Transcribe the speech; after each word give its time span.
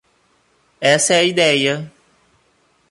Essa 0.95 1.13
é 1.13 1.19
a 1.19 1.23
ideia. 1.23 1.91